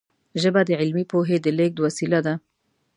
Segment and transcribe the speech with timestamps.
[0.41, 2.33] ژبه د علمي پوهې د لېږد وسیله وه.